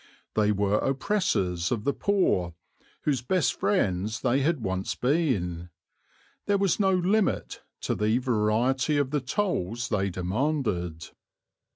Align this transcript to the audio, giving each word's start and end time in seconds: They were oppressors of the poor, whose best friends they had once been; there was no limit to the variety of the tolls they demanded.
They 0.33 0.51
were 0.51 0.79
oppressors 0.79 1.71
of 1.71 1.83
the 1.83 1.93
poor, 1.93 2.55
whose 3.03 3.21
best 3.21 3.53
friends 3.59 4.21
they 4.21 4.39
had 4.41 4.63
once 4.63 4.95
been; 4.95 5.69
there 6.47 6.57
was 6.57 6.79
no 6.79 6.91
limit 6.95 7.61
to 7.81 7.93
the 7.93 8.17
variety 8.17 8.97
of 8.97 9.11
the 9.11 9.21
tolls 9.21 9.89
they 9.89 10.09
demanded. 10.09 11.09